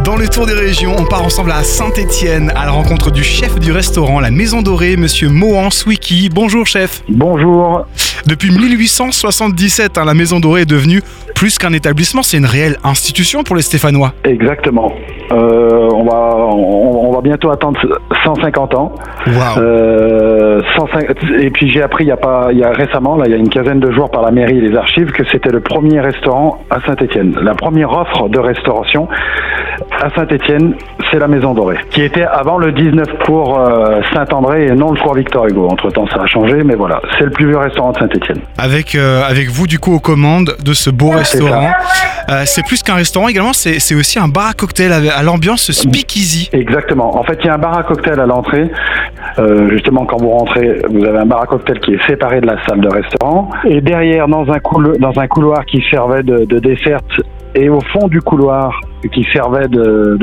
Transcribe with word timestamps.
Dans 0.00 0.16
le 0.16 0.26
tour 0.26 0.46
des 0.46 0.54
régions, 0.54 0.96
on 0.98 1.04
part 1.04 1.22
ensemble 1.22 1.52
à 1.52 1.62
Saint-Étienne 1.62 2.50
à 2.56 2.64
la 2.64 2.72
rencontre 2.72 3.10
du 3.12 3.22
chef 3.22 3.60
du 3.60 3.72
restaurant 3.72 4.20
La 4.20 4.30
Maison 4.30 4.62
Dorée, 4.62 4.96
monsieur 4.96 5.28
Mohan 5.28 5.70
Swiki. 5.70 6.30
Bonjour 6.34 6.66
chef. 6.66 7.02
Bonjour. 7.08 7.84
Depuis 8.26 8.50
1877, 8.50 9.98
hein, 9.98 10.04
la 10.06 10.14
Maison 10.14 10.40
Dorée 10.40 10.62
est 10.62 10.70
devenue 10.70 11.02
plus 11.34 11.58
qu'un 11.58 11.72
établissement, 11.72 12.22
c'est 12.22 12.38
une 12.38 12.46
réelle 12.46 12.76
institution 12.84 13.42
pour 13.42 13.54
les 13.54 13.62
Stéphanois. 13.62 14.14
Exactement. 14.24 14.92
Euh, 15.30 15.88
on, 15.92 16.04
va, 16.04 16.36
on, 16.36 17.08
on 17.08 17.12
va 17.12 17.20
bientôt 17.20 17.50
attendre 17.50 17.78
150 18.24 18.74
ans. 18.74 18.94
Euh, 19.58 20.60
105 20.78 21.10
et 21.40 21.50
puis 21.50 21.70
j'ai 21.70 21.82
appris 21.82 22.04
il 22.04 22.08
y 22.08 22.12
a 22.12 22.16
pas, 22.16 22.48
il 22.52 22.58
y 22.58 22.64
a 22.64 22.70
récemment, 22.70 23.16
là, 23.16 23.24
il 23.26 23.32
y 23.32 23.34
a 23.34 23.38
une 23.38 23.48
quinzaine 23.48 23.80
de 23.80 23.90
jours 23.92 24.10
par 24.10 24.22
la 24.22 24.30
mairie 24.30 24.58
et 24.58 24.60
les 24.60 24.76
archives, 24.76 25.10
que 25.12 25.24
c'était 25.30 25.50
le 25.50 25.60
premier 25.60 26.00
restaurant 26.00 26.58
à 26.70 26.80
Saint-Étienne. 26.86 27.36
La 27.42 27.54
première 27.54 27.92
offre 27.92 28.28
de 28.28 28.38
restauration 28.38 29.08
à 30.00 30.10
Saint-Étienne, 30.14 30.74
c'est 31.10 31.18
la 31.18 31.28
Maison 31.28 31.54
Dorée, 31.54 31.78
qui 31.90 32.02
était 32.02 32.24
avant 32.24 32.58
le 32.58 32.72
19 32.72 33.06
cours 33.24 33.58
euh, 33.58 34.00
Saint-André 34.14 34.66
et 34.66 34.72
non 34.72 34.92
le 34.92 35.00
cours 35.00 35.14
Victor 35.14 35.46
Hugo. 35.46 35.68
Entre 35.68 35.90
temps, 35.90 36.06
ça 36.08 36.22
a 36.22 36.26
changé, 36.26 36.62
mais 36.64 36.74
voilà, 36.74 37.00
c'est 37.18 37.24
le 37.24 37.30
plus 37.30 37.46
vieux 37.48 37.58
restaurant 37.58 37.92
de 37.92 37.98
Saint-Étienne. 37.98 38.40
Avec, 38.58 38.94
euh, 38.94 39.22
avec 39.28 39.48
vous, 39.48 39.66
du 39.66 39.78
coup, 39.78 39.94
aux 39.94 40.00
commandes 40.00 40.56
de 40.64 40.72
ce 40.72 40.90
beau 40.90 41.10
restaurant. 41.10 41.70
Euh, 42.30 42.42
c'est 42.46 42.64
plus 42.64 42.82
qu'un 42.82 42.94
restaurant 42.94 43.28
également, 43.28 43.52
c'est 43.52 43.78
c'est 43.80 43.94
aussi 43.94 44.18
un 44.18 44.28
bar 44.28 44.48
à 44.50 44.52
cocktail 44.54 44.92
avec- 44.92 45.10
à 45.10 45.22
l'ambiance 45.22 45.70
speakeasy. 45.72 46.48
Exactement. 46.52 47.16
En 47.18 47.22
fait, 47.24 47.38
il 47.40 47.46
y 47.46 47.48
a 47.48 47.54
un 47.54 47.58
bar 47.58 47.76
à 47.76 47.82
cocktail 47.82 48.18
à 48.20 48.26
l'entrée. 48.26 48.70
Euh, 49.38 49.68
justement, 49.70 50.04
quand 50.04 50.18
vous 50.18 50.30
rentrez, 50.30 50.82
vous 50.90 51.04
avez 51.04 51.18
un 51.18 51.26
bar 51.26 51.42
à 51.42 51.46
cocktail 51.46 51.78
qui 51.80 51.94
est 51.94 52.06
séparé 52.06 52.40
de 52.40 52.46
la 52.46 52.56
salle 52.66 52.80
de 52.80 52.88
restaurant. 52.88 53.50
Et 53.64 53.80
derrière, 53.80 54.28
dans 54.28 54.48
un, 54.50 54.58
coulo- 54.58 54.96
dans 54.98 55.18
un 55.18 55.26
couloir 55.26 55.64
qui 55.66 55.82
servait 55.90 56.22
de, 56.22 56.44
de 56.44 56.58
dessert, 56.58 57.00
et 57.54 57.68
au 57.68 57.80
fond 57.92 58.08
du 58.08 58.20
couloir 58.22 58.80
qui 59.08 59.26
servait 59.32 59.66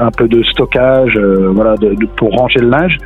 un 0.00 0.10
peu 0.10 0.28
de 0.28 0.42
stockage, 0.44 1.16
euh, 1.16 1.50
voilà, 1.54 1.74
pour 2.16 2.30
ranger 2.30 2.60
le 2.60 2.68
linge. 2.68 2.96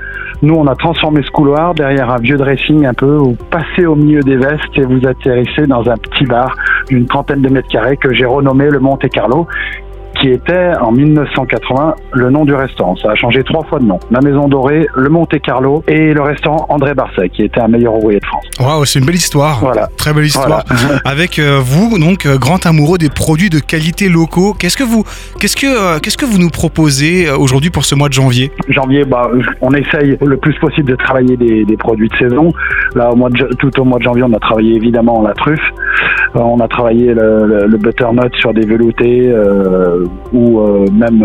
Nous, 0.43 0.55
on 0.55 0.67
a 0.67 0.75
transformé 0.75 1.23
ce 1.25 1.31
couloir 1.31 1.75
derrière 1.75 2.11
un 2.11 2.19
vieux 2.19 2.37
dressing 2.37 2.84
un 2.87 2.95
peu. 2.95 3.17
Vous 3.17 3.37
passez 3.51 3.87
au 3.87 3.95
milieu 3.95 4.21
des 4.21 4.37
vestes 4.37 4.77
et 4.77 4.83
vous 4.83 5.01
atterrissez 5.06 5.67
dans 5.67 5.89
un 5.89 5.97
petit 5.97 6.25
bar 6.25 6.55
d'une 6.89 7.06
trentaine 7.06 7.41
de 7.41 7.48
mètres 7.48 7.69
carrés 7.69 7.97
que 7.97 8.12
j'ai 8.12 8.27
renommé 8.27 8.69
le 8.69 8.79
Monte 8.79 9.09
Carlo 9.09 9.47
qui 10.25 10.30
était 10.30 10.72
en 10.80 10.91
1980 10.91 11.97
le 12.14 12.30
nom 12.30 12.47
du 12.47 12.55
restaurant. 12.55 12.97
Ça 12.97 13.11
a 13.11 13.14
changé 13.14 13.42
trois 13.42 13.62
fois 13.64 13.78
de 13.78 13.84
nom. 13.84 14.00
La 14.11 14.22
Maison 14.22 14.48
Dorée, 14.48 14.86
le 14.97 15.11
Monte 15.11 15.39
Carlo 15.42 15.84
et 15.86 16.14
le 16.14 16.22
restaurant 16.22 16.64
André 16.70 16.94
Barcet, 16.94 17.28
qui 17.28 17.42
était 17.42 17.61
un 17.61 17.69
meilleur 17.69 17.94
ouvrier 17.94 18.20
de 18.20 18.25
France. 18.25 18.47
Waouh, 18.58 18.86
c'est 18.86 19.00
une 19.00 19.05
belle 19.05 19.16
histoire. 19.16 19.61
Voilà. 19.61 19.91
Très 19.98 20.14
belle 20.14 20.25
histoire. 20.25 20.64
Voilà. 20.66 21.00
Avec 21.05 21.39
euh, 21.39 21.61
vous, 21.62 21.98
donc, 21.98 22.25
euh, 22.25 22.39
grand 22.39 22.64
amoureux 22.64 22.97
des 22.97 23.11
produits 23.11 23.50
de 23.50 23.58
qualité 23.58 24.08
locaux. 24.08 24.55
Qu'est-ce 24.58 24.78
que 24.78 24.83
vous, 24.83 25.05
qu'est-ce 25.41 25.56
que, 25.56 25.66
euh, 25.66 25.98
qu'est-ce 25.98 26.16
que 26.16 26.25
vous 26.25 26.38
nous 26.38 26.48
proposez 26.48 27.31
aujourd'hui 27.31 27.69
pour 27.69 27.84
ce 27.84 27.94
mois 27.94 28.09
de 28.09 28.14
janvier? 28.14 28.50
Janvier, 28.70 29.05
bah, 29.05 29.28
on 29.61 29.72
essaye 29.72 30.16
le 30.25 30.36
plus 30.38 30.55
possible 30.55 30.91
de 30.91 30.97
travailler 30.97 31.36
des, 31.36 31.66
des 31.66 31.77
produits 31.77 32.09
de 32.09 32.16
saison. 32.16 32.50
Là, 32.94 33.11
au 33.11 33.16
mois 33.16 33.28
de, 33.28 33.44
tout 33.59 33.78
au 33.78 33.84
mois 33.84 33.98
de 33.98 34.05
janvier, 34.05 34.22
on 34.22 34.33
a 34.33 34.38
travaillé 34.38 34.75
évidemment 34.77 35.20
la 35.20 35.34
truffe. 35.34 35.61
Euh, 36.37 36.41
on 36.41 36.59
a 36.59 36.67
travaillé 36.69 37.15
le, 37.15 37.47
le- 37.47 37.67
le 37.67 37.79
butternut 37.79 38.35
sur 38.41 38.53
des 38.53 38.67
veloutés 38.67 39.29
euh, 39.31 40.05
ou 40.33 40.61
euh, 40.61 40.85
même 40.93 41.23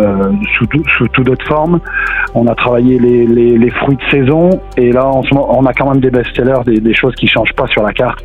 sous, 0.57 0.67
tout- 0.67 0.83
sous 0.97 1.07
toute 1.07 1.25
d'autres 1.25 1.47
formes. 1.47 1.79
On 2.35 2.45
a 2.47 2.53
travaillé 2.55 2.99
les, 2.99 3.25
les- 3.25 3.57
les 3.57 3.69
fruits 3.71 3.97
de 3.97 4.11
saison. 4.11 4.49
Et 4.77 4.91
là, 4.91 5.07
en 5.07 5.23
ce 5.23 5.33
moment, 5.33 5.57
on 5.59 5.65
a 5.65 5.73
quand 5.73 5.89
même 5.91 5.99
des 6.01 6.11
best-sellers, 6.11 6.61
des, 6.65 6.79
des 6.79 6.93
choses 6.93 7.15
qui 7.15 7.27
changent 7.27 7.53
pas 7.55 7.65
sur 7.67 7.81
la 7.83 7.91
carte. 7.93 8.23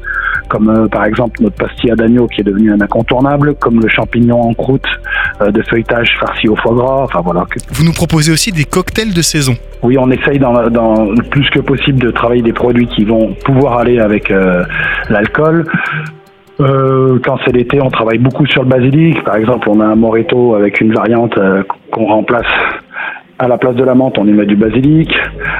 Comme 0.48 0.90
par 0.90 1.06
exemple 1.06 1.40
notre 1.42 1.56
pastilla 1.56 1.94
d'agneau 1.96 2.26
qui 2.26 2.42
est 2.42 2.44
devenu 2.44 2.70
un 2.70 2.78
incontournable, 2.80 3.54
comme 3.54 3.80
le 3.80 3.88
champignon 3.88 4.42
en 4.42 4.52
croûte 4.52 4.84
de 5.40 5.62
feuilletage 5.62 6.14
farci 6.20 6.48
au 6.48 6.56
foie 6.56 6.74
gras. 6.74 7.04
Enfin 7.04 7.22
voilà, 7.24 7.46
Vous 7.72 7.82
nous 7.82 7.92
proposez 7.94 8.30
aussi 8.30 8.52
des 8.52 8.64
cocktails 8.64 9.14
de 9.14 9.22
saison. 9.22 9.54
oui, 9.82 9.96
on 9.98 10.10
essaye 10.10 10.38
dans, 10.38 10.52
le 10.52 11.22
plus 11.30 11.48
que 11.48 11.60
possible 11.60 11.98
de 11.98 12.10
travailler 12.10 12.42
des 12.42 12.52
produits 12.52 12.86
qui 12.88 13.04
vont 13.04 13.32
pouvoir 13.46 13.78
aller 13.78 13.98
avec 14.00 14.30
euh, 14.30 14.62
l'alcool. 15.08 15.64
Euh, 16.60 17.18
quand 17.24 17.38
c'est 17.44 17.52
l'été, 17.52 17.80
on 17.82 17.90
travaille 17.90 18.18
beaucoup 18.18 18.46
sur 18.46 18.62
le 18.62 18.68
basilic. 18.68 19.22
Par 19.24 19.36
exemple, 19.36 19.68
on 19.68 19.80
a 19.80 19.84
un 19.86 19.96
morito 19.96 20.54
avec 20.54 20.80
une 20.80 20.94
variante 20.94 21.36
euh, 21.38 21.62
qu'on 21.90 22.06
remplace 22.06 22.46
à 23.38 23.48
la 23.48 23.58
place 23.58 23.74
de 23.74 23.82
la 23.82 23.94
menthe, 23.94 24.16
on 24.16 24.26
y 24.28 24.32
met 24.32 24.46
du 24.46 24.54
basilic. 24.54 25.12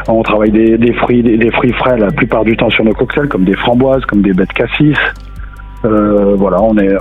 On 0.07 0.23
travaille 0.23 0.53
des, 0.53 0.79
des 0.79 0.93
fruits, 0.93 1.23
des, 1.23 1.37
des 1.37 1.51
fruits 1.51 1.73
frais 1.73 1.99
la 1.99 2.13
plupart 2.13 2.45
du 2.45 2.57
temps 2.57 2.71
sur 2.71 2.85
nos 2.85 2.93
cocktails, 2.93 3.29
comme 3.29 3.45
des 3.45 3.57
framboises, 3.57 4.05
comme 4.07 4.23
des 4.23 4.33
de 4.33 4.45
cassis. 4.45 4.97
Euh, 5.85 6.35
voilà, 6.37 6.63
on, 6.63 6.79
est, 6.79 6.95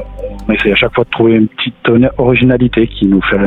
on 0.47 0.51
essaie 0.51 0.71
à 0.71 0.75
chaque 0.75 0.93
fois 0.95 1.03
de 1.03 1.09
trouver 1.11 1.33
une 1.33 1.47
petite 1.47 1.75
originalité 2.17 2.87
qui 2.87 3.05
nous 3.05 3.21
fait, 3.21 3.37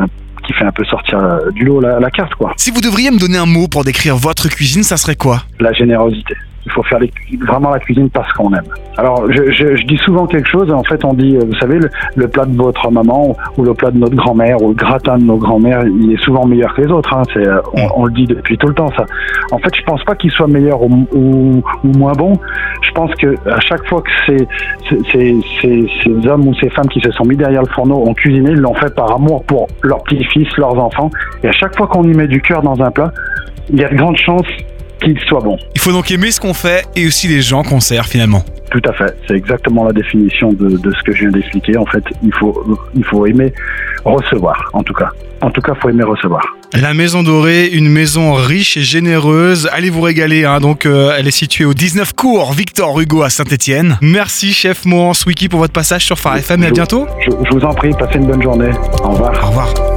qui 0.46 0.52
fait 0.52 0.64
un 0.64 0.72
peu 0.72 0.84
sortir 0.84 1.18
euh, 1.18 1.50
du 1.50 1.64
lot 1.64 1.80
la, 1.80 1.98
la 1.98 2.10
carte, 2.10 2.34
quoi. 2.36 2.52
Si 2.56 2.70
vous 2.70 2.80
devriez 2.80 3.10
me 3.10 3.18
donner 3.18 3.38
un 3.38 3.46
mot 3.46 3.66
pour 3.68 3.82
décrire 3.82 4.16
votre 4.16 4.48
cuisine, 4.48 4.84
ça 4.84 4.96
serait 4.96 5.16
quoi? 5.16 5.42
La 5.58 5.72
générosité. 5.72 6.34
Il 6.66 6.72
faut 6.72 6.82
faire 6.82 6.98
vraiment 7.40 7.70
la 7.70 7.78
cuisine 7.78 8.10
parce 8.10 8.30
qu'on 8.32 8.52
aime. 8.52 8.64
Alors, 8.98 9.30
je, 9.30 9.86
dis 9.86 9.96
souvent 9.98 10.26
quelque 10.26 10.48
chose. 10.48 10.70
En 10.72 10.82
fait, 10.82 11.04
on 11.04 11.14
dit, 11.14 11.36
euh, 11.36 11.44
vous 11.46 11.54
savez, 11.60 11.78
le, 12.16 12.28
plat 12.28 12.44
de 12.44 12.56
votre 12.56 12.90
maman 12.90 13.36
ou 13.56 13.62
le 13.62 13.72
plat 13.72 13.90
de 13.90 13.98
notre 13.98 14.16
grand-mère 14.16 14.60
ou 14.62 14.70
le 14.70 14.74
gratin 14.74 15.18
de 15.18 15.24
nos 15.24 15.36
grands-mères, 15.36 15.84
il 15.86 16.12
est 16.12 16.22
souvent 16.24 16.44
meilleur 16.44 16.74
que 16.74 16.82
les 16.82 16.90
autres. 16.90 17.14
hein. 17.14 17.22
Euh, 17.36 17.60
on, 17.94 18.06
le 18.06 18.12
dit 18.12 18.24
depuis 18.24 18.58
tout 18.58 18.66
le 18.66 18.74
temps, 18.74 18.90
ça. 18.96 19.04
En 19.52 19.58
fait, 19.58 19.74
je 19.76 19.82
pense 19.82 20.02
pas 20.04 20.16
qu'il 20.16 20.30
soit 20.30 20.48
meilleur 20.48 20.82
ou, 20.82 21.62
moins 21.84 22.12
bon. 22.12 22.32
Je 22.82 22.90
pense 22.92 23.14
que 23.14 23.36
à 23.48 23.60
chaque 23.60 23.86
fois 23.86 24.02
que 24.02 24.10
ces 24.26 24.48
hommes 26.26 26.48
ou 26.48 26.54
ces 26.54 26.70
femmes 26.70 26.88
qui 26.88 27.00
se 27.00 27.10
sont 27.12 27.24
mis 27.24 27.36
derrière 27.36 27.62
le 27.62 27.68
fourneau 27.68 28.02
ont 28.06 28.14
cuisiné, 28.14 28.50
ils 28.50 28.60
l'ont 28.60 28.74
fait 28.74 28.94
par 28.94 29.12
amour 29.12 29.44
pour 29.44 29.68
leurs 29.82 30.02
petits-fils, 30.04 30.48
leurs 30.56 30.78
enfants. 30.78 31.10
Et 31.44 31.48
à 31.48 31.52
chaque 31.52 31.76
fois 31.76 31.86
qu'on 31.86 32.04
y 32.04 32.14
met 32.14 32.26
du 32.26 32.40
cœur 32.40 32.62
dans 32.62 32.80
un 32.82 32.90
plat, 32.90 33.12
il 33.70 33.80
y 33.80 33.84
a 33.84 33.88
de 33.88 33.96
grandes 33.96 34.16
chances 34.16 34.46
qu'il 35.02 35.18
soit 35.28 35.40
bon. 35.40 35.56
Il 35.74 35.80
faut 35.80 35.92
donc 35.92 36.10
aimer 36.10 36.30
ce 36.30 36.40
qu'on 36.40 36.54
fait 36.54 36.84
et 36.96 37.06
aussi 37.06 37.28
les 37.28 37.42
gens 37.42 37.62
qu'on 37.62 37.80
sert 37.80 38.06
finalement. 38.06 38.44
Tout 38.70 38.82
à 38.88 38.92
fait. 38.92 39.16
C'est 39.28 39.34
exactement 39.34 39.84
la 39.84 39.92
définition 39.92 40.52
de, 40.52 40.76
de 40.76 40.92
ce 40.92 41.02
que 41.04 41.12
je 41.12 41.20
viens 41.20 41.30
d'expliquer. 41.30 41.76
En 41.76 41.86
fait, 41.86 42.02
il 42.22 42.32
faut, 42.34 42.78
il 42.96 43.04
faut 43.04 43.24
aimer 43.26 43.52
recevoir, 44.04 44.70
en 44.72 44.82
tout 44.82 44.94
cas. 44.94 45.08
En 45.40 45.50
tout 45.50 45.60
cas, 45.60 45.72
il 45.76 45.80
faut 45.80 45.88
aimer 45.90 46.02
recevoir. 46.02 46.42
La 46.72 46.94
Maison 46.94 47.22
Dorée, 47.22 47.66
une 47.68 47.88
maison 47.88 48.32
riche 48.34 48.76
et 48.76 48.82
généreuse. 48.82 49.68
Allez 49.72 49.90
vous 49.90 50.00
régaler. 50.00 50.44
hein. 50.44 50.58
Donc, 50.60 50.84
euh, 50.84 51.14
elle 51.16 51.28
est 51.28 51.30
située 51.30 51.64
au 51.64 51.74
19 51.74 52.12
cours 52.14 52.52
Victor 52.52 52.98
Hugo 52.98 53.22
à 53.22 53.30
Saint-Étienne. 53.30 53.98
Merci, 54.02 54.52
chef 54.52 54.84
Mohans 54.84 55.12
Wiki, 55.26 55.48
pour 55.48 55.60
votre 55.60 55.72
passage 55.72 56.04
sur 56.04 56.18
Phare 56.18 56.36
FM 56.38 56.64
et 56.64 56.66
à 56.66 56.70
bientôt. 56.70 57.06
Je, 57.24 57.30
je 57.30 57.54
vous 57.54 57.64
en 57.64 57.72
prie, 57.74 57.90
passez 57.98 58.16
une 58.18 58.26
bonne 58.26 58.42
journée. 58.42 58.70
Au 59.04 59.10
revoir. 59.10 59.44
Au 59.44 59.48
revoir. 59.48 59.95